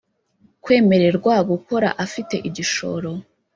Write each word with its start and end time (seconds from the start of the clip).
kwemererwa 0.63 1.33
gukora 1.49 1.89
afite 2.05 2.35
igishoro 2.47 3.11